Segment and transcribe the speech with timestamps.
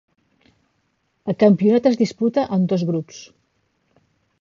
[1.33, 3.25] El campionat es disputa en dos grups.